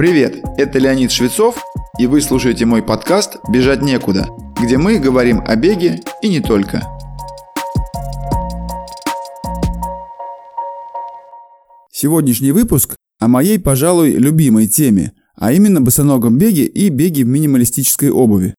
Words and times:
Привет, 0.00 0.42
это 0.56 0.78
Леонид 0.78 1.10
Швецов, 1.10 1.62
и 1.98 2.06
вы 2.06 2.22
слушаете 2.22 2.64
мой 2.64 2.82
подкаст 2.82 3.36
«Бежать 3.50 3.82
некуда», 3.82 4.28
где 4.58 4.78
мы 4.78 4.98
говорим 4.98 5.42
о 5.46 5.56
беге 5.56 6.00
и 6.22 6.30
не 6.30 6.40
только. 6.40 6.88
Сегодняшний 11.92 12.52
выпуск 12.52 12.96
о 13.18 13.28
моей, 13.28 13.58
пожалуй, 13.58 14.12
любимой 14.12 14.68
теме, 14.68 15.12
а 15.36 15.52
именно 15.52 15.82
босоногом 15.82 16.38
беге 16.38 16.64
и 16.64 16.88
беге 16.88 17.24
в 17.24 17.28
минималистической 17.28 18.08
обуви. 18.08 18.54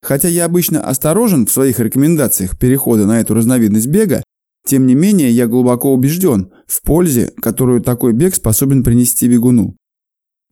Хотя 0.00 0.28
я 0.28 0.46
обычно 0.46 0.80
осторожен 0.80 1.44
в 1.44 1.52
своих 1.52 1.78
рекомендациях 1.78 2.58
перехода 2.58 3.04
на 3.04 3.20
эту 3.20 3.34
разновидность 3.34 3.88
бега, 3.88 4.22
тем 4.66 4.86
не 4.86 4.94
менее 4.94 5.30
я 5.30 5.46
глубоко 5.46 5.92
убежден 5.92 6.52
в 6.66 6.80
пользе, 6.80 7.34
которую 7.42 7.82
такой 7.82 8.14
бег 8.14 8.34
способен 8.34 8.82
принести 8.82 9.28
бегуну. 9.28 9.76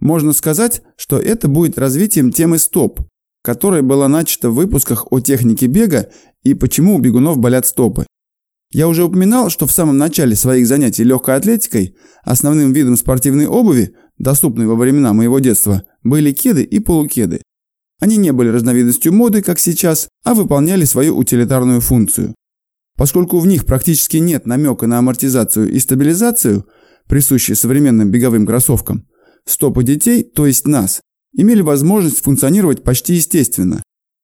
Можно 0.01 0.33
сказать, 0.33 0.83
что 0.97 1.19
это 1.19 1.49
будет 1.49 1.79
развитием 1.79 2.33
темы 2.33 2.59
стоп, 2.59 3.01
которая 3.43 3.83
была 3.83 4.09
начата 4.09 4.51
в 4.51 4.55
выпусках 4.55 5.13
о 5.13 5.21
технике 5.21 5.67
бега 5.67 6.11
и 6.43 6.55
почему 6.55 6.97
у 6.97 6.99
бегунов 6.99 7.39
болят 7.39 7.67
стопы. 7.67 8.07
Я 8.73 8.89
уже 8.89 9.05
упоминал, 9.05 9.51
что 9.51 9.67
в 9.67 9.73
самом 9.73 9.99
начале 9.99 10.35
своих 10.35 10.67
занятий 10.67 11.05
легкой 11.05 11.37
атлетикой 11.37 11.95
основным 12.25 12.73
видом 12.73 12.97
спортивной 12.97 13.47
обуви, 13.47 13.95
доступной 14.19 14.67
во 14.67 14.75
времена 14.75 15.13
моего 15.13 15.39
детства, 15.39 15.85
были 16.03 16.33
кеды 16.33 16.65
и 16.65 16.81
полукеды. 16.81 17.41
Они 18.01 18.17
не 18.17 18.33
были 18.33 18.49
разновидностью 18.49 19.13
моды, 19.13 19.43
как 19.43 19.61
сейчас, 19.61 20.09
а 20.25 20.35
выполняли 20.35 20.85
свою 20.85 21.17
утилитарную 21.17 21.81
функцию. 21.81 22.35
Поскольку 22.97 23.39
в 23.39 23.47
них 23.47 23.65
практически 23.65 24.17
нет 24.19 24.47
намека 24.47 24.87
на 24.87 24.99
амортизацию 24.99 25.71
и 25.71 25.79
стабилизацию, 25.79 26.67
присущие 27.09 27.55
современным 27.55 28.11
беговым 28.11 28.47
кроссовкам, 28.47 29.07
стопы 29.47 29.85
детей, 29.85 30.23
то 30.23 30.47
есть 30.47 30.67
нас, 30.67 31.01
имели 31.35 31.61
возможность 31.61 32.21
функционировать 32.21 32.83
почти 32.83 33.15
естественно, 33.15 33.83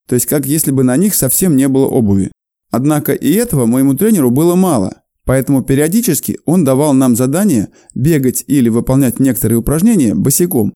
то 0.09 0.15
есть 0.15 0.27
как 0.27 0.47
если 0.47 0.71
бы 0.71 0.83
на 0.83 0.97
них 0.97 1.15
совсем 1.15 1.57
не 1.57 1.69
было 1.69 1.87
обуви. 1.87 2.33
Однако 2.71 3.13
и 3.13 3.33
этого 3.33 3.67
моему 3.67 3.95
тренеру 3.95 4.31
было 4.31 4.55
мало, 4.55 5.03
поэтому 5.25 5.63
периодически 5.63 6.39
он 6.47 6.65
давал 6.65 6.95
нам 6.95 7.17
задание 7.17 7.69
бегать 7.95 8.45
или 8.47 8.69
выполнять 8.69 9.19
некоторые 9.19 9.59
упражнения 9.59 10.15
босиком. 10.15 10.73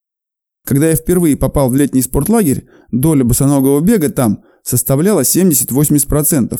Когда 0.65 0.89
я 0.89 0.95
впервые 0.95 1.37
попал 1.37 1.69
в 1.69 1.75
летний 1.75 2.01
спортлагерь, 2.01 2.67
доля 2.91 3.23
босоногого 3.23 3.81
бега 3.81 4.09
там 4.09 4.43
составляла 4.63 5.21
70-80%. 5.21 6.59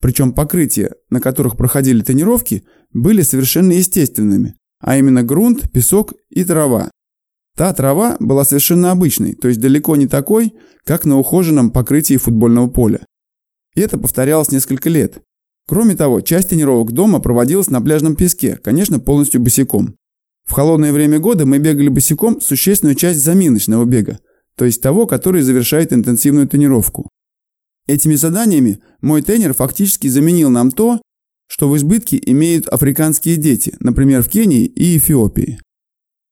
Причем 0.00 0.32
покрытия, 0.32 0.92
на 1.08 1.20
которых 1.20 1.56
проходили 1.56 2.02
тренировки, 2.02 2.64
были 2.92 3.22
совершенно 3.22 3.72
естественными, 3.72 4.54
а 4.80 4.98
именно 4.98 5.22
грунт, 5.22 5.70
песок 5.72 6.14
и 6.30 6.44
трава. 6.44 6.90
Та 7.56 7.72
трава 7.72 8.16
была 8.18 8.44
совершенно 8.44 8.90
обычной, 8.90 9.34
то 9.34 9.48
есть 9.48 9.60
далеко 9.60 9.94
не 9.96 10.08
такой, 10.08 10.54
как 10.84 11.04
на 11.04 11.18
ухоженном 11.18 11.70
покрытии 11.70 12.16
футбольного 12.16 12.68
поля. 12.68 13.06
И 13.76 13.80
это 13.80 13.96
повторялось 13.96 14.50
несколько 14.50 14.88
лет. 14.90 15.22
Кроме 15.66 15.94
того, 15.94 16.20
часть 16.20 16.50
тренировок 16.50 16.92
дома 16.92 17.20
проводилась 17.20 17.70
на 17.70 17.80
пляжном 17.80 18.16
песке, 18.16 18.56
конечно, 18.56 18.98
полностью 18.98 19.40
босиком. 19.40 19.94
В 20.44 20.52
холодное 20.52 20.92
время 20.92 21.20
года 21.20 21.46
мы 21.46 21.58
бегали 21.58 21.88
босиком 21.88 22.40
существенную 22.40 22.96
часть 22.96 23.20
заминочного 23.20 23.84
бега, 23.84 24.18
то 24.56 24.64
есть 24.64 24.82
того, 24.82 25.06
который 25.06 25.42
завершает 25.42 25.92
интенсивную 25.92 26.48
тренировку. 26.48 27.08
Этими 27.86 28.14
заданиями 28.14 28.80
мой 29.00 29.22
тренер 29.22 29.54
фактически 29.54 30.08
заменил 30.08 30.50
нам 30.50 30.70
то, 30.70 31.00
что 31.46 31.68
в 31.68 31.76
избытке 31.76 32.20
имеют 32.20 32.68
африканские 32.68 33.36
дети, 33.36 33.76
например, 33.80 34.22
в 34.22 34.28
Кении 34.28 34.64
и 34.64 34.98
Эфиопии. 34.98 35.60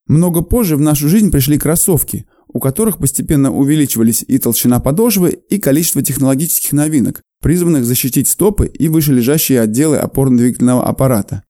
Много 0.07 0.41
позже 0.41 0.75
в 0.75 0.81
нашу 0.81 1.07
жизнь 1.07 1.31
пришли 1.31 1.57
кроссовки, 1.57 2.25
у 2.47 2.59
которых 2.59 2.97
постепенно 2.97 3.51
увеличивались 3.51 4.23
и 4.27 4.37
толщина 4.37 4.79
подошвы, 4.79 5.39
и 5.49 5.57
количество 5.57 6.01
технологических 6.01 6.73
новинок, 6.73 7.21
призванных 7.41 7.85
защитить 7.85 8.27
стопы 8.27 8.67
и 8.67 8.87
вышележащие 8.89 9.61
отделы 9.61 9.97
опорно-двигательного 9.97 10.85
аппарата. 10.85 11.43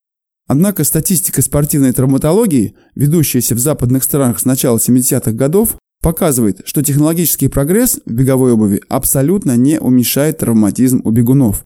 Однако 0.48 0.84
статистика 0.84 1.42
спортивной 1.42 1.94
травматологии, 1.94 2.76
ведущаяся 2.96 3.56
в 3.56 3.60
западных 3.60 4.04
странах 4.04 4.40
с 4.40 4.46
начала 4.46 4.78
70-х 4.78 5.32
годов, 5.32 5.78
показывает, 6.02 6.62
что 6.66 6.84
технологический 6.84 7.48
прогресс 7.48 8.00
в 8.06 8.12
беговой 8.12 8.52
обуви 8.52 8.82
абсолютно 8.90 9.56
не 9.56 9.80
уменьшает 9.80 10.40
травматизм 10.40 11.02
у 11.06 11.12
бегунов. 11.12 11.64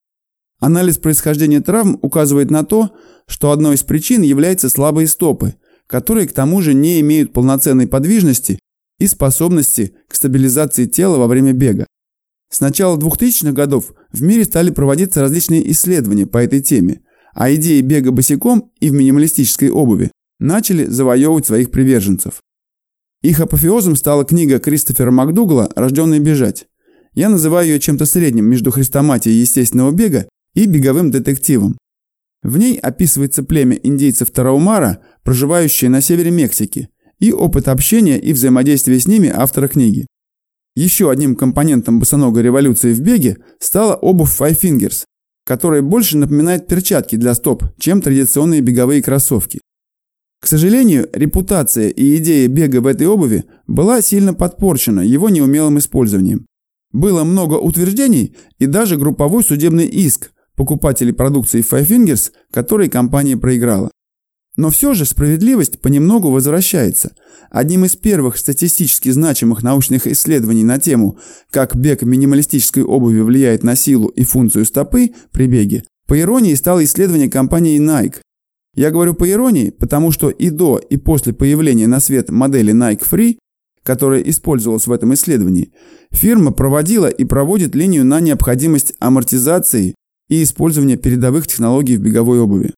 Анализ 0.59 0.97
происхождения 0.97 1.61
травм 1.61 1.99
указывает 2.01 2.51
на 2.51 2.63
то, 2.63 2.91
что 3.27 3.51
одной 3.51 3.75
из 3.75 3.83
причин 3.83 4.21
являются 4.21 4.69
слабые 4.69 5.07
стопы, 5.07 5.55
которые 5.87 6.27
к 6.27 6.33
тому 6.33 6.61
же 6.61 6.73
не 6.73 6.99
имеют 6.99 7.33
полноценной 7.33 7.87
подвижности 7.87 8.59
и 8.99 9.07
способности 9.07 9.95
к 10.07 10.15
стабилизации 10.15 10.85
тела 10.85 11.17
во 11.17 11.27
время 11.27 11.53
бега. 11.53 11.87
С 12.49 12.61
начала 12.61 12.97
2000-х 12.97 13.51
годов 13.51 13.93
в 14.11 14.21
мире 14.21 14.45
стали 14.45 14.69
проводиться 14.69 15.21
различные 15.21 15.69
исследования 15.71 16.25
по 16.25 16.37
этой 16.37 16.61
теме, 16.61 17.01
а 17.33 17.53
идеи 17.53 17.81
бега 17.81 18.11
босиком 18.11 18.71
и 18.79 18.89
в 18.89 18.93
минималистической 18.93 19.69
обуви 19.69 20.11
начали 20.39 20.85
завоевывать 20.85 21.45
своих 21.45 21.71
приверженцев. 21.71 22.41
Их 23.21 23.39
апофеозом 23.39 23.95
стала 23.95 24.25
книга 24.25 24.59
Кристофера 24.59 25.11
МакДугала 25.11 25.69
«Рожденный 25.75 26.19
бежать». 26.19 26.67
Я 27.13 27.29
называю 27.29 27.67
ее 27.67 27.79
чем-то 27.79 28.05
средним 28.05 28.45
между 28.45 28.71
хрестоматией 28.71 29.39
естественного 29.39 29.91
бега 29.91 30.29
и 30.53 30.67
беговым 30.67 31.09
детективом. 31.09 31.77
В 32.43 32.57
ней 32.57 32.77
описывается 32.77 33.43
племя 33.43 33.77
индейцев 33.81 34.31
Тараумара, 34.31 35.01
проживающее 35.23 35.89
на 35.89 36.01
севере 36.01 36.31
Мексики, 36.31 36.89
и 37.19 37.31
опыт 37.31 37.67
общения 37.67 38.19
и 38.19 38.33
взаимодействия 38.33 38.99
с 38.99 39.07
ними 39.07 39.31
автора 39.33 39.67
книги. 39.67 40.05
Еще 40.75 41.09
одним 41.09 41.35
компонентом 41.35 41.99
босоногой 41.99 42.43
революции 42.43 42.93
в 42.93 43.01
беге 43.01 43.37
стала 43.59 43.95
обувь 43.95 44.39
Five 44.39 44.59
Fingers, 44.61 45.05
которая 45.43 45.81
больше 45.81 46.17
напоминает 46.17 46.67
перчатки 46.67 47.15
для 47.15 47.33
стоп, 47.33 47.63
чем 47.79 48.01
традиционные 48.01 48.61
беговые 48.61 49.01
кроссовки. 49.01 49.59
К 50.39 50.45
сожалению, 50.45 51.09
репутация 51.13 51.89
и 51.89 52.17
идея 52.17 52.47
бега 52.47 52.79
в 52.81 52.85
этой 52.85 53.07
обуви 53.07 53.45
была 53.65 54.01
сильно 54.01 54.35
подпорчена 54.35 55.01
его 55.01 55.29
неумелым 55.29 55.79
использованием. 55.79 56.45
Было 56.91 57.23
много 57.23 57.55
утверждений 57.55 58.35
и 58.59 58.67
даже 58.67 58.97
групповой 58.97 59.43
судебный 59.43 59.87
иск 59.87 60.31
покупателей 60.57 61.13
продукции 61.13 61.61
Five 61.61 61.87
Fingers, 61.87 62.31
который 62.51 62.89
компания 62.89 63.37
проиграла. 63.37 63.91
Но 64.57 64.71
все 64.71 64.95
же 64.95 65.05
справедливость 65.05 65.79
понемногу 65.79 66.31
возвращается. 66.31 67.11
Одним 67.51 67.85
из 67.85 67.95
первых 67.95 68.37
статистически 68.37 69.09
значимых 69.09 69.61
научных 69.61 70.07
исследований 70.07 70.63
на 70.63 70.79
тему, 70.79 71.19
как 71.51 71.75
бег 71.75 72.01
минималистической 72.01 72.83
обуви 72.83 73.21
влияет 73.21 73.63
на 73.63 73.75
силу 73.75 74.07
и 74.07 74.23
функцию 74.23 74.65
стопы 74.65 75.11
при 75.31 75.45
беге, 75.45 75.83
по 76.07 76.19
иронии 76.19 76.55
стало 76.55 76.83
исследование 76.83 77.29
компании 77.29 77.79
Nike. 77.79 78.15
Я 78.73 78.89
говорю 78.89 79.13
по 79.13 79.29
иронии, 79.29 79.69
потому 79.69 80.11
что 80.11 80.29
и 80.29 80.49
до, 80.49 80.77
и 80.77 80.97
после 80.97 81.33
появления 81.33 81.87
на 81.87 81.99
свет 81.99 82.29
модели 82.29 82.73
Nike 82.73 83.03
Free, 83.07 83.37
которая 83.83 84.21
использовалась 84.21 84.87
в 84.87 84.91
этом 84.91 85.13
исследовании, 85.13 85.71
фирма 86.11 86.51
проводила 86.51 87.07
и 87.07 87.25
проводит 87.25 87.75
линию 87.75 88.05
на 88.05 88.19
необходимость 88.19 88.93
амортизации 88.99 89.95
и 90.29 90.43
использования 90.43 90.97
передовых 90.97 91.47
технологий 91.47 91.97
в 91.97 92.01
беговой 92.01 92.39
обуви. 92.39 92.73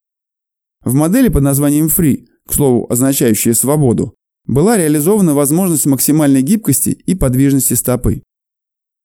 В 0.84 0.94
модели 0.94 1.30
под 1.30 1.44
названием 1.44 1.88
Free, 1.88 2.26
к 2.48 2.54
слову, 2.54 2.88
означающая 2.90 3.54
свободу, 3.54 4.16
была 4.46 4.78
реализована 4.78 5.34
возможность 5.34 5.86
максимальной 5.86 6.42
гибкости 6.42 6.90
и 6.90 7.16
подвижности 7.16 7.74
стопы. 7.76 8.24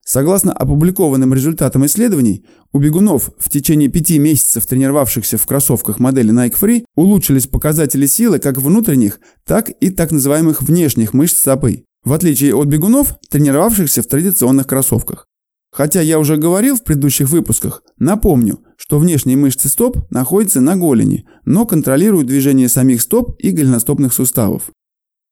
Согласно 0.06 0.52
опубликованным 0.52 1.32
результатам 1.32 1.86
исследований, 1.86 2.44
у 2.72 2.78
бегунов 2.78 3.30
в 3.38 3.48
течение 3.48 3.88
пяти 3.88 4.18
месяцев 4.18 4.66
тренировавшихся 4.66 5.38
в 5.38 5.46
кроссовках 5.46 5.98
модели 5.98 6.32
Nike 6.32 6.56
Free 6.60 6.84
улучшились 6.94 7.46
показатели 7.46 8.06
силы 8.06 8.38
как 8.38 8.58
внутренних, 8.58 9.18
так 9.44 9.70
и 9.80 9.88
так 9.90 10.10
называемых 10.10 10.62
внешних 10.62 11.14
мышц 11.14 11.38
стопы, 11.38 11.84
в 12.04 12.12
отличие 12.12 12.54
от 12.54 12.66
бегунов, 12.68 13.16
тренировавшихся 13.30 14.02
в 14.02 14.06
традиционных 14.06 14.66
кроссовках. 14.66 15.26
Хотя 15.72 16.02
я 16.02 16.18
уже 16.18 16.36
говорил 16.36 16.76
в 16.76 16.84
предыдущих 16.84 17.30
выпусках, 17.30 17.82
напомню, 17.98 18.60
что 18.76 18.98
внешние 18.98 19.36
мышцы 19.36 19.68
стоп 19.68 20.10
находятся 20.10 20.60
на 20.60 20.76
голени, 20.76 21.26
но 21.44 21.66
контролируют 21.66 22.26
движение 22.26 22.68
самих 22.68 23.00
стоп 23.00 23.36
и 23.38 23.50
голеностопных 23.50 24.12
суставов. 24.12 24.70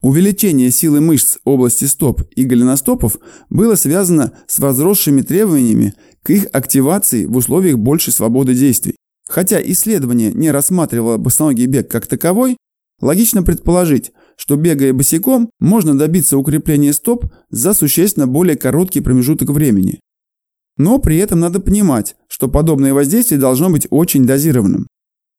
Увеличение 0.03 0.73
силы 0.73 1.01
мышц 1.01 1.39
области 1.45 1.85
стоп 1.85 2.23
и 2.35 2.45
голеностопов 2.45 3.19
было 3.51 3.77
связано 3.77 4.33
с 4.49 4.59
возросшими 4.59 5.23
требованиями 5.23 5.95
к 6.25 6.31
их 6.31 6.47
активации 6.53 7.25
в 7.25 7.37
условиях 7.37 7.79
большей 7.79 8.13
свободы 8.13 8.55
действий. 8.55 8.97
Хотя 9.29 9.63
исследование 9.63 10.33
не 10.33 10.51
рассматривало 10.51 11.19
босоногий 11.19 11.67
бег 11.67 11.89
как 11.89 12.09
таковой, 12.09 12.57
логично 13.01 13.45
предположить, 13.45 14.13
что 14.37 14.57
бегая 14.57 14.93
босиком 14.93 15.51
можно 15.61 15.97
добиться 15.97 16.37
укрепления 16.37 16.93
стоп 16.93 17.27
за 17.51 17.73
существенно 17.73 18.27
более 18.27 18.57
короткий 18.57 19.01
промежуток 19.01 19.51
времени. 19.51 20.01
Но 20.77 20.99
при 20.99 21.19
этом 21.19 21.39
надо 21.39 21.61
понимать, 21.61 22.17
что 22.33 22.49
подобное 22.49 22.95
воздействие 22.95 23.39
должно 23.39 23.69
быть 23.69 23.87
очень 23.91 24.25
дозированным. 24.25 24.87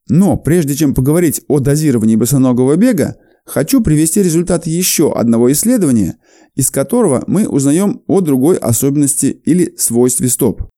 Но 0.10 0.38
прежде 0.38 0.76
чем 0.76 0.94
поговорить 0.94 1.42
о 1.48 1.58
дозировании 1.58 2.16
босоногого 2.16 2.76
бега, 2.76 3.16
хочу 3.46 3.82
привести 3.82 4.22
результаты 4.22 4.70
еще 4.70 5.12
одного 5.12 5.52
исследования, 5.52 6.18
из 6.54 6.70
которого 6.70 7.24
мы 7.26 7.48
узнаем 7.48 8.04
о 8.06 8.22
другой 8.22 8.58
особенности 8.58 9.26
или 9.26 9.74
свойстве 9.76 10.30
стоп. 10.30 10.70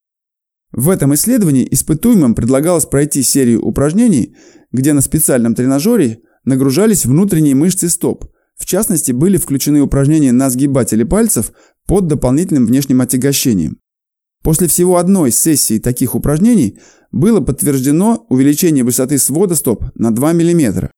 В 0.71 0.89
этом 0.89 1.13
исследовании 1.15 1.67
испытуемым 1.69 2.33
предлагалось 2.33 2.85
пройти 2.85 3.21
серию 3.21 3.61
упражнений, 3.65 4.37
где 4.71 4.93
на 4.93 5.01
специальном 5.01 5.53
тренажере 5.53 6.19
нагружались 6.45 7.05
внутренние 7.05 7.55
мышцы 7.55 7.89
стоп. 7.89 8.31
В 8.55 8.65
частности, 8.65 9.11
были 9.11 9.35
включены 9.35 9.81
упражнения 9.81 10.31
на 10.31 10.49
сгибатели 10.49 11.03
пальцев 11.03 11.51
под 11.85 12.07
дополнительным 12.07 12.65
внешним 12.67 13.01
отягощением. 13.01 13.79
После 14.45 14.67
всего 14.67 14.97
одной 14.97 15.31
сессии 15.31 15.79
таких 15.79 16.13
упражнений 16.13 16.77
было 17.11 17.39
подтверждено 17.41 18.27
увеличение 18.29 18.83
высоты 18.83 19.17
свода 19.17 19.55
стоп 19.55 19.85
на 19.95 20.13
2 20.13 20.33
мм. 20.33 20.91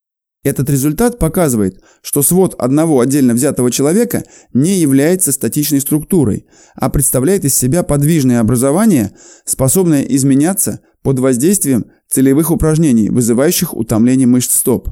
Этот 0.44 0.68
результат 0.68 1.18
показывает, 1.18 1.82
что 2.02 2.22
свод 2.22 2.54
одного 2.58 3.00
отдельно 3.00 3.32
взятого 3.32 3.70
человека 3.70 4.24
не 4.52 4.78
является 4.78 5.32
статичной 5.32 5.80
структурой, 5.80 6.44
а 6.74 6.90
представляет 6.90 7.46
из 7.46 7.54
себя 7.54 7.82
подвижное 7.82 8.40
образование, 8.40 9.12
способное 9.46 10.02
изменяться 10.02 10.80
под 11.00 11.18
воздействием 11.18 11.86
целевых 12.06 12.50
упражнений, 12.50 13.08
вызывающих 13.08 13.74
утомление 13.74 14.26
мышц 14.26 14.56
стоп. 14.56 14.90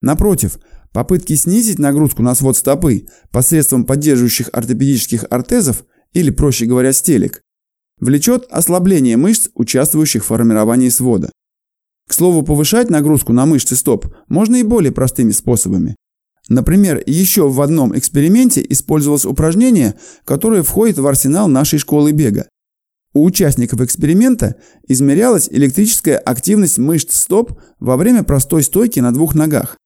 Напротив, 0.00 0.58
попытки 0.94 1.34
снизить 1.34 1.78
нагрузку 1.78 2.22
на 2.22 2.34
свод 2.34 2.56
стопы 2.56 3.08
посредством 3.30 3.84
поддерживающих 3.84 4.48
ортопедических 4.54 5.26
ортезов, 5.28 5.84
или, 6.14 6.30
проще 6.30 6.64
говоря, 6.64 6.92
стелек, 6.94 7.43
влечет 8.00 8.46
ослабление 8.50 9.16
мышц, 9.16 9.48
участвующих 9.54 10.22
в 10.22 10.26
формировании 10.26 10.88
свода. 10.88 11.30
К 12.08 12.12
слову, 12.12 12.42
повышать 12.42 12.90
нагрузку 12.90 13.32
на 13.32 13.46
мышцы 13.46 13.76
стоп 13.76 14.06
можно 14.28 14.56
и 14.56 14.62
более 14.62 14.92
простыми 14.92 15.30
способами. 15.30 15.96
Например, 16.48 17.02
еще 17.06 17.48
в 17.48 17.60
одном 17.62 17.96
эксперименте 17.96 18.64
использовалось 18.68 19.24
упражнение, 19.24 19.94
которое 20.24 20.62
входит 20.62 20.98
в 20.98 21.06
арсенал 21.06 21.48
нашей 21.48 21.78
школы 21.78 22.12
бега. 22.12 22.46
У 23.14 23.24
участников 23.24 23.80
эксперимента 23.80 24.56
измерялась 24.86 25.48
электрическая 25.48 26.18
активность 26.18 26.78
мышц 26.78 27.14
стоп 27.14 27.58
во 27.78 27.96
время 27.96 28.24
простой 28.24 28.62
стойки 28.62 29.00
на 29.00 29.12
двух 29.12 29.34
ногах. 29.34 29.76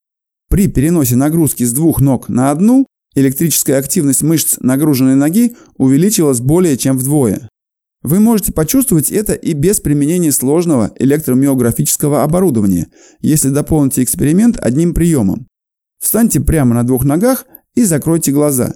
При 0.48 0.66
переносе 0.66 1.14
нагрузки 1.14 1.62
с 1.62 1.72
двух 1.72 2.00
ног 2.00 2.28
на 2.28 2.50
одну 2.50 2.86
электрическая 3.14 3.78
активность 3.78 4.22
мышц 4.22 4.56
нагруженной 4.60 5.14
ноги 5.14 5.56
увеличилась 5.76 6.40
более 6.40 6.76
чем 6.78 6.96
вдвое. 6.96 7.48
Вы 8.02 8.20
можете 8.20 8.52
почувствовать 8.52 9.10
это 9.10 9.32
и 9.32 9.54
без 9.54 9.80
применения 9.80 10.30
сложного 10.30 10.92
электромиографического 10.96 12.22
оборудования, 12.22 12.88
если 13.20 13.48
дополните 13.48 14.02
эксперимент 14.02 14.56
одним 14.60 14.94
приемом. 14.94 15.48
Встаньте 16.00 16.40
прямо 16.40 16.74
на 16.74 16.84
двух 16.84 17.04
ногах 17.04 17.46
и 17.74 17.84
закройте 17.84 18.30
глаза. 18.30 18.74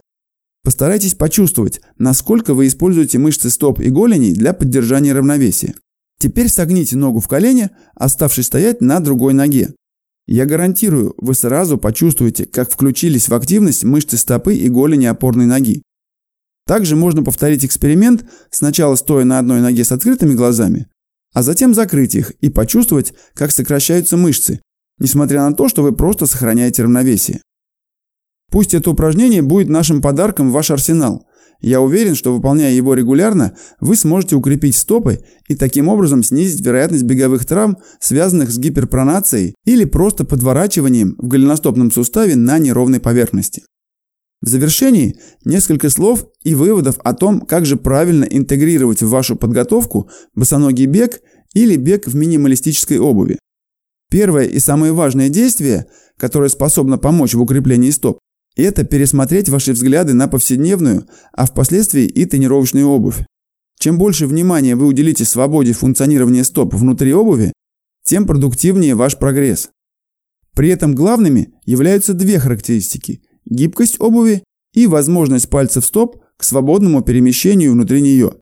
Постарайтесь 0.65 1.15
почувствовать, 1.15 1.81
насколько 1.99 2.55
вы 2.55 2.67
используете 2.67 3.19
мышцы 3.19 3.51
стоп 3.51 3.81
и 3.81 3.91
голеней 3.91 4.33
для 4.33 4.53
поддержания 4.53 5.13
равновесия. 5.13 5.75
Теперь 6.19 6.49
согните 6.49 6.97
ногу 6.97 7.21
в 7.21 7.27
колене, 7.27 7.71
оставшись 7.95 8.47
стоять 8.47 8.81
на 8.81 9.01
другой 9.01 9.35
ноге. 9.35 9.75
Я 10.27 10.47
гарантирую, 10.47 11.15
вы 11.17 11.35
сразу 11.35 11.79
почувствуете, 11.79 12.47
как 12.47 12.71
включились 12.71 13.29
в 13.29 13.35
активность 13.35 13.83
мышцы 13.83 14.17
стопы 14.17 14.55
и 14.55 14.69
голени 14.69 15.07
опорной 15.07 15.47
ноги. 15.47 15.83
Также 16.67 16.97
можно 16.97 17.23
повторить 17.23 17.65
эксперимент, 17.65 18.25
сначала 18.51 18.95
стоя 18.95 19.25
на 19.25 19.39
одной 19.39 19.61
ноге 19.61 19.85
с 19.85 19.93
открытыми 19.93 20.35
глазами, 20.35 20.87
а 21.33 21.43
затем 21.43 21.75
закрыть 21.75 22.15
их 22.15 22.31
и 22.41 22.51
почувствовать, 22.51 23.15
как 23.35 23.51
сокращаются 23.51 24.17
мышцы, 24.17 24.61
несмотря 24.99 25.49
на 25.49 25.55
то, 25.55 25.69
что 25.69 25.83
вы 25.83 25.93
просто 25.93 26.27
сохраняете 26.27 26.85
равновесие. 26.85 27.41
Пусть 28.51 28.75
это 28.75 28.91
упражнение 28.91 29.43
будет 29.43 29.69
нашим 29.69 30.03
подарком 30.03 30.51
в 30.51 30.53
ваш 30.53 30.71
арсенал. 30.71 31.27
Я 31.61 31.81
уверен, 31.81 32.15
что 32.15 32.35
выполняя 32.35 32.73
его 32.73 32.93
регулярно, 32.93 33.57
вы 33.81 33.97
сможете 33.97 34.37
укрепить 34.37 34.77
стопы 34.77 35.25
и 35.49 35.55
таким 35.55 35.89
образом 35.89 36.23
снизить 36.23 36.65
вероятность 36.65 37.05
беговых 37.05 37.47
травм, 37.47 37.79
связанных 38.01 38.51
с 38.51 38.59
гиперпронацией 38.59 39.55
или 39.65 39.85
просто 39.85 40.25
подворачиванием 40.25 41.15
в 41.19 41.29
голеностопном 41.29 41.91
суставе 41.91 42.37
на 42.37 42.59
неровной 42.59 43.01
поверхности. 43.01 43.63
В 44.43 44.49
завершении 44.49 45.17
несколько 45.45 45.89
слов 45.89 46.27
и 46.43 46.57
выводов 46.57 46.99
о 47.05 47.15
том, 47.15 47.43
как 47.43 47.65
же 47.65 47.77
правильно 47.77 48.25
интегрировать 48.25 49.01
в 49.01 49.09
вашу 49.09 49.37
подготовку 49.37 50.11
босоногий 50.35 50.87
бег 50.87 51.21
или 51.55 51.77
бег 51.77 52.09
в 52.09 52.17
минималистической 52.17 52.99
обуви. 52.99 53.39
Первое 54.11 54.45
и 54.45 54.59
самое 54.59 54.93
важное 54.93 55.29
действие, 55.29 55.87
которое 56.19 56.49
способно 56.49 56.99
помочь 56.99 57.35
в 57.35 57.41
укреплении 57.41 57.91
стоп, 57.91 58.19
это 58.57 58.85
пересмотреть 58.85 59.49
ваши 59.49 59.73
взгляды 59.73 60.13
на 60.13 60.27
повседневную, 60.27 61.07
а 61.33 61.47
впоследствии 61.47 62.05
и 62.05 62.27
тренировочную 62.27 62.87
обувь. 62.89 63.25
Чем 63.79 63.97
больше 63.97 64.27
внимания 64.27 64.75
вы 64.75 64.87
уделите 64.87 65.25
свободе 65.25 65.73
функционирования 65.73 66.43
стоп 66.43 66.75
внутри 66.75 67.15
обуви, 67.15 67.53
тем 68.05 68.27
продуктивнее 68.27 68.97
ваш 68.97 69.17
прогресс. 69.17 69.71
При 70.55 70.69
этом 70.69 70.97
главными 70.97 71.55
являются 71.65 72.13
две 72.13 72.41
характеристики– 72.41 73.23
гибкость 73.45 74.01
обуви 74.01 74.45
и 74.73 74.87
возможность 74.87 75.51
пальцев 75.51 75.85
стоп 75.85 76.23
к 76.37 76.45
свободному 76.45 77.03
перемещению 77.03 77.73
внутри 77.73 78.01
нее. 78.01 78.35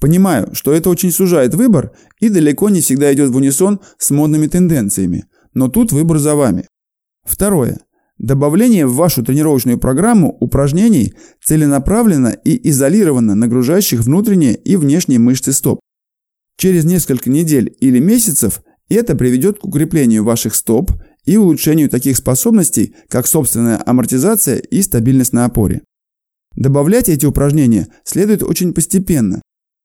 Понимаю, 0.00 0.54
что 0.54 0.72
это 0.72 0.88
очень 0.88 1.12
сужает 1.12 1.54
выбор 1.54 1.92
и 2.20 2.30
далеко 2.30 2.70
не 2.70 2.80
всегда 2.80 3.12
идет 3.12 3.30
в 3.30 3.36
унисон 3.36 3.80
с 3.98 4.10
модными 4.10 4.46
тенденциями, 4.46 5.26
но 5.52 5.68
тут 5.68 5.92
выбор 5.92 6.18
за 6.18 6.34
вами. 6.34 6.66
Второе. 7.24 7.80
Добавление 8.16 8.86
в 8.86 8.94
вашу 8.94 9.22
тренировочную 9.22 9.78
программу 9.78 10.36
упражнений 10.40 11.14
целенаправленно 11.42 12.28
и 12.28 12.68
изолированно 12.68 13.34
нагружающих 13.34 14.00
внутренние 14.00 14.54
и 14.54 14.76
внешние 14.76 15.18
мышцы 15.18 15.52
стоп. 15.52 15.80
Через 16.56 16.84
несколько 16.84 17.30
недель 17.30 17.74
или 17.80 17.98
месяцев 17.98 18.62
это 18.90 19.14
приведет 19.16 19.58
к 19.58 19.64
укреплению 19.64 20.24
ваших 20.24 20.54
стоп 20.54 20.92
и 21.30 21.36
улучшению 21.36 21.88
таких 21.88 22.16
способностей, 22.16 22.92
как 23.08 23.28
собственная 23.28 23.80
амортизация 23.86 24.56
и 24.56 24.82
стабильность 24.82 25.32
на 25.32 25.44
опоре. 25.44 25.82
Добавлять 26.56 27.08
эти 27.08 27.24
упражнения 27.24 27.86
следует 28.02 28.42
очень 28.42 28.74
постепенно, 28.74 29.40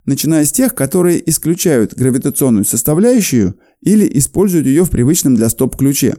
начиная 0.06 0.44
с 0.46 0.52
тех, 0.52 0.74
которые 0.74 1.22
исключают 1.30 1.94
гравитационную 1.94 2.66
составляющую 2.66 3.60
или 3.84 4.10
используют 4.18 4.66
ее 4.66 4.86
в 4.86 4.90
привычном 4.90 5.36
для 5.36 5.50
стоп 5.50 5.76
ключе. 5.76 6.16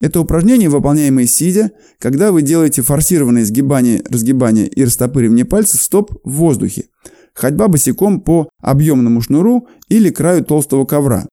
Это 0.00 0.18
упражнение, 0.18 0.70
выполняемое 0.70 1.26
сидя, 1.26 1.72
когда 1.98 2.32
вы 2.32 2.40
делаете 2.40 2.80
форсированные 2.80 3.44
сгибания, 3.44 4.02
разгибания 4.08 4.64
и 4.64 4.82
растопыривание 4.82 5.44
пальцев 5.44 5.82
стоп 5.82 6.18
в 6.24 6.30
воздухе. 6.30 6.86
Ходьба 7.34 7.68
босиком 7.68 8.22
по 8.22 8.48
объемному 8.62 9.20
шнуру 9.20 9.68
или 9.90 10.08
краю 10.08 10.42
толстого 10.42 10.86
ковра. 10.86 11.26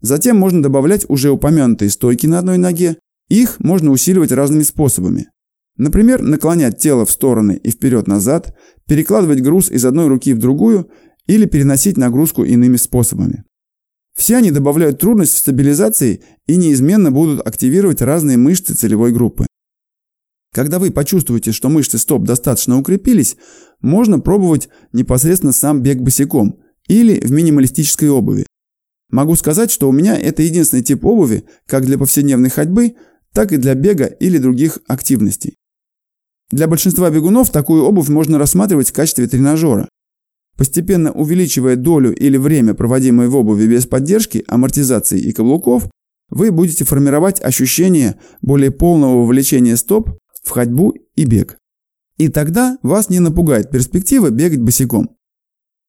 Затем 0.00 0.36
можно 0.38 0.62
добавлять 0.62 1.04
уже 1.08 1.30
упомянутые 1.30 1.90
стойки 1.90 2.26
на 2.26 2.38
одной 2.38 2.58
ноге. 2.58 2.98
Их 3.28 3.60
можно 3.60 3.90
усиливать 3.90 4.32
разными 4.32 4.62
способами. 4.62 5.28
Например, 5.76 6.20
наклонять 6.22 6.78
тело 6.78 7.06
в 7.06 7.10
стороны 7.10 7.60
и 7.62 7.70
вперед-назад, 7.70 8.56
перекладывать 8.86 9.42
груз 9.42 9.70
из 9.70 9.84
одной 9.84 10.08
руки 10.08 10.34
в 10.34 10.38
другую 10.38 10.90
или 11.26 11.46
переносить 11.46 11.96
нагрузку 11.96 12.42
иными 12.42 12.76
способами. 12.76 13.44
Все 14.16 14.36
они 14.36 14.50
добавляют 14.50 14.98
трудность 14.98 15.34
в 15.34 15.38
стабилизации 15.38 16.22
и 16.48 16.56
неизменно 16.56 17.12
будут 17.12 17.46
активировать 17.46 18.02
разные 18.02 18.36
мышцы 18.36 18.74
целевой 18.74 19.12
группы. 19.12 19.46
Когда 20.52 20.80
вы 20.80 20.90
почувствуете, 20.90 21.52
что 21.52 21.68
мышцы 21.68 21.98
стоп 21.98 22.24
достаточно 22.24 22.76
укрепились, 22.76 23.36
можно 23.80 24.18
пробовать 24.18 24.68
непосредственно 24.92 25.52
сам 25.52 25.82
бег 25.82 26.00
босиком 26.00 26.58
или 26.88 27.20
в 27.20 27.30
минималистической 27.30 28.10
обуви. 28.10 28.47
Могу 29.10 29.36
сказать, 29.36 29.70
что 29.70 29.88
у 29.88 29.92
меня 29.92 30.18
это 30.18 30.42
единственный 30.42 30.82
тип 30.82 31.04
обуви 31.04 31.44
как 31.66 31.86
для 31.86 31.96
повседневной 31.96 32.50
ходьбы, 32.50 32.94
так 33.32 33.52
и 33.52 33.56
для 33.56 33.74
бега 33.74 34.04
или 34.06 34.38
других 34.38 34.78
активностей. 34.86 35.56
Для 36.50 36.66
большинства 36.66 37.10
бегунов 37.10 37.50
такую 37.50 37.84
обувь 37.84 38.08
можно 38.08 38.38
рассматривать 38.38 38.90
в 38.90 38.92
качестве 38.92 39.26
тренажера. 39.26 39.88
Постепенно 40.56 41.12
увеличивая 41.12 41.76
долю 41.76 42.14
или 42.14 42.36
время, 42.36 42.74
проводимое 42.74 43.28
в 43.28 43.36
обуви 43.36 43.66
без 43.66 43.86
поддержки, 43.86 44.44
амортизации 44.48 45.20
и 45.20 45.32
каблуков, 45.32 45.88
вы 46.30 46.50
будете 46.50 46.84
формировать 46.84 47.40
ощущение 47.42 48.18
более 48.42 48.70
полного 48.70 49.20
вовлечения 49.20 49.76
стоп 49.76 50.10
в 50.42 50.50
ходьбу 50.50 50.94
и 51.14 51.24
бег. 51.24 51.58
И 52.16 52.28
тогда 52.28 52.78
вас 52.82 53.08
не 53.08 53.20
напугает 53.20 53.70
перспектива 53.70 54.30
бегать 54.30 54.60
босиком. 54.60 55.16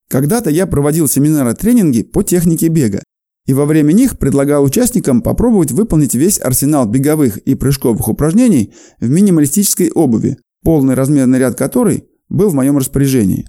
Когда-то 0.09 0.49
я 0.49 0.67
проводил 0.67 1.07
семинары-тренинги 1.07 2.03
по 2.03 2.23
технике 2.23 2.67
бега, 2.67 3.03
и 3.49 3.53
во 3.53 3.65
время 3.65 3.93
них 3.93 4.19
предлагал 4.19 4.63
участникам 4.63 5.23
попробовать 5.23 5.71
выполнить 5.71 6.13
весь 6.13 6.39
арсенал 6.39 6.85
беговых 6.85 7.39
и 7.39 7.55
прыжковых 7.55 8.07
упражнений 8.07 8.75
в 8.99 9.09
минималистической 9.09 9.89
обуви, 9.89 10.37
полный 10.63 10.93
размерный 10.93 11.39
ряд 11.39 11.57
которой 11.57 12.05
был 12.29 12.49
в 12.49 12.53
моем 12.53 12.77
распоряжении. 12.77 13.47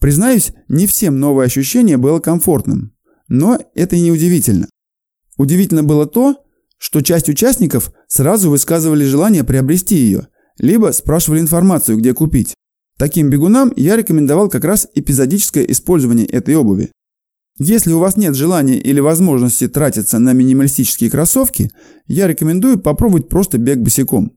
Признаюсь, 0.00 0.54
не 0.68 0.86
всем 0.86 1.20
новое 1.20 1.44
ощущение 1.44 1.98
было 1.98 2.20
комфортным, 2.20 2.94
но 3.28 3.58
это 3.74 3.96
и 3.96 4.00
не 4.00 4.12
удивительно. 4.12 4.66
Удивительно 5.36 5.82
было 5.82 6.06
то, 6.06 6.36
что 6.78 7.02
часть 7.02 7.28
участников 7.28 7.92
сразу 8.08 8.48
высказывали 8.48 9.04
желание 9.04 9.44
приобрести 9.44 9.96
ее. 9.96 10.28
либо 10.58 10.90
спрашивали 10.92 11.40
информацию, 11.40 11.98
где 11.98 12.14
купить. 12.14 12.54
Таким 12.96 13.28
бегунам 13.28 13.74
я 13.76 13.94
рекомендовал 13.96 14.48
как 14.48 14.64
раз 14.64 14.88
эпизодическое 14.94 15.64
использование 15.64 16.24
этой 16.24 16.56
обуви. 16.56 16.92
Если 17.58 17.92
у 17.92 18.00
вас 18.00 18.16
нет 18.16 18.34
желания 18.34 18.78
или 18.78 18.98
возможности 18.98 19.68
тратиться 19.68 20.18
на 20.18 20.32
минималистические 20.32 21.08
кроссовки, 21.08 21.70
я 22.08 22.26
рекомендую 22.26 22.80
попробовать 22.80 23.28
просто 23.28 23.58
бег 23.58 23.78
босиком. 23.78 24.32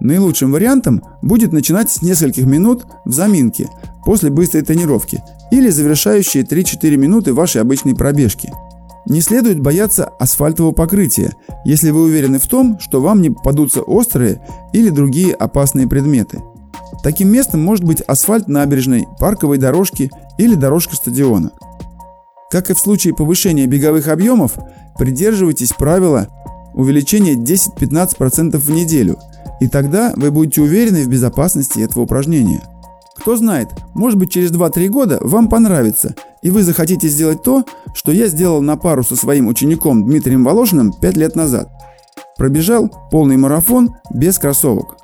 Наилучшим 0.00 0.52
вариантом 0.52 1.02
будет 1.22 1.52
начинать 1.52 1.90
с 1.90 2.02
нескольких 2.02 2.44
минут 2.44 2.84
в 3.06 3.12
заминке 3.12 3.68
после 4.04 4.28
быстрой 4.28 4.62
тренировки 4.62 5.22
или 5.50 5.70
завершающие 5.70 6.42
3-4 6.42 6.96
минуты 6.96 7.32
вашей 7.32 7.62
обычной 7.62 7.94
пробежки. 7.94 8.52
Не 9.06 9.22
следует 9.22 9.60
бояться 9.60 10.04
асфальтового 10.04 10.72
покрытия, 10.72 11.32
если 11.64 11.90
вы 11.90 12.02
уверены 12.02 12.38
в 12.38 12.46
том, 12.46 12.78
что 12.78 13.00
вам 13.00 13.22
не 13.22 13.30
попадутся 13.30 13.80
острые 13.80 14.46
или 14.74 14.90
другие 14.90 15.34
опасные 15.34 15.88
предметы. 15.88 16.42
Таким 17.02 17.28
местом 17.28 17.62
может 17.62 17.84
быть 17.84 18.00
асфальт 18.02 18.48
набережной, 18.48 19.06
парковой 19.18 19.58
дорожки 19.58 20.10
или 20.38 20.54
дорожка 20.54 20.96
стадиона. 20.96 21.52
Как 22.50 22.70
и 22.70 22.74
в 22.74 22.78
случае 22.78 23.14
повышения 23.14 23.66
беговых 23.66 24.08
объемов, 24.08 24.58
придерживайтесь 24.98 25.72
правила 25.72 26.28
увеличения 26.74 27.34
10-15% 27.34 28.56
в 28.56 28.70
неделю– 28.70 29.18
и 29.60 29.68
тогда 29.68 30.12
вы 30.16 30.30
будете 30.30 30.62
уверены 30.62 31.04
в 31.04 31.08
безопасности 31.08 31.80
этого 31.80 32.02
упражнения. 32.02 32.62
Кто 33.16 33.36
знает, 33.36 33.68
может 33.94 34.18
быть 34.18 34.32
через 34.32 34.50
2-3 34.50 34.88
года 34.88 35.18
вам 35.20 35.48
понравится, 35.48 36.14
и 36.42 36.48
вы 36.48 36.62
захотите 36.62 37.06
сделать 37.08 37.42
то, 37.42 37.64
что 37.92 38.12
я 38.12 38.28
сделал 38.28 38.62
на 38.62 38.78
пару 38.78 39.04
со 39.04 39.14
своим 39.14 39.46
учеником 39.46 40.06
Дмитрием 40.06 40.42
Волошиным 40.42 40.92
5 40.94 41.16
лет 41.18 41.36
назад. 41.36 41.68
Пробежал 42.38 42.90
полный 43.10 43.36
марафон 43.36 43.94
без 44.10 44.38
кроссовок. 44.38 44.96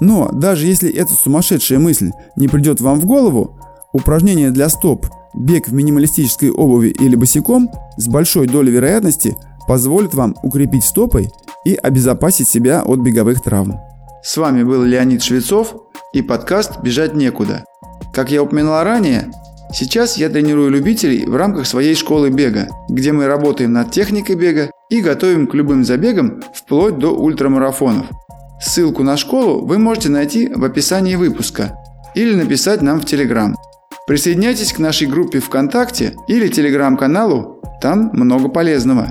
Но 0.00 0.28
даже 0.32 0.66
если 0.66 0.90
эта 0.90 1.14
сумасшедшая 1.14 1.78
мысль 1.78 2.10
не 2.36 2.48
придет 2.48 2.80
вам 2.80 3.00
в 3.00 3.06
голову, 3.06 3.58
упражнение 3.92 4.50
для 4.50 4.68
стоп, 4.68 5.06
бег 5.34 5.68
в 5.68 5.72
минималистической 5.72 6.50
обуви 6.50 6.88
или 6.88 7.16
босиком 7.16 7.70
с 7.96 8.08
большой 8.08 8.46
долей 8.46 8.72
вероятности 8.72 9.36
позволит 9.66 10.14
вам 10.14 10.36
укрепить 10.42 10.84
стопой 10.84 11.30
и 11.64 11.74
обезопасить 11.74 12.48
себя 12.48 12.82
от 12.82 13.00
беговых 13.00 13.42
травм. 13.42 13.80
С 14.22 14.36
вами 14.36 14.62
был 14.62 14.82
Леонид 14.82 15.22
Швецов 15.22 15.76
и 16.12 16.22
подкаст 16.22 16.80
«Бежать 16.80 17.14
некуда». 17.14 17.64
Как 18.12 18.30
я 18.30 18.42
упоминал 18.42 18.84
ранее, 18.84 19.30
сейчас 19.72 20.16
я 20.16 20.28
тренирую 20.28 20.70
любителей 20.70 21.26
в 21.26 21.34
рамках 21.36 21.66
своей 21.66 21.94
школы 21.94 22.30
бега, 22.30 22.68
где 22.88 23.12
мы 23.12 23.26
работаем 23.26 23.72
над 23.72 23.90
техникой 23.90 24.36
бега 24.36 24.70
и 24.88 25.00
готовим 25.00 25.46
к 25.46 25.54
любым 25.54 25.84
забегам 25.84 26.42
вплоть 26.54 26.98
до 26.98 27.10
ультрамарафонов. 27.10 28.06
Ссылку 28.64 29.02
на 29.02 29.18
школу 29.18 29.66
вы 29.66 29.78
можете 29.78 30.08
найти 30.08 30.48
в 30.48 30.64
описании 30.64 31.16
выпуска 31.16 31.76
или 32.14 32.34
написать 32.34 32.80
нам 32.80 32.98
в 32.98 33.04
Телеграм. 33.04 33.54
Присоединяйтесь 34.06 34.72
к 34.72 34.78
нашей 34.78 35.06
группе 35.06 35.38
ВКонтакте 35.38 36.16
или 36.28 36.48
Телеграм-каналу, 36.48 37.60
там 37.82 38.10
много 38.14 38.48
полезного. 38.48 39.08